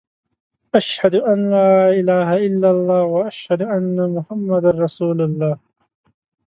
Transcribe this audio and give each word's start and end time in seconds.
اشهد 0.79 1.13
ان 1.31 1.41
لا 1.55 1.75
اله 1.99 2.29
الا 2.47 2.69
الله 2.75 3.03
و 3.03 3.15
اشهد 3.31 3.61
ان 3.75 3.97
محمد 4.15 4.65
رسول 4.83 5.17
الله. 5.27 5.53